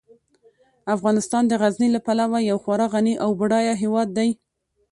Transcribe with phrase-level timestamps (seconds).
[0.95, 4.29] افغانستان د غزني له پلوه یو خورا غني او بډایه هیواد دی.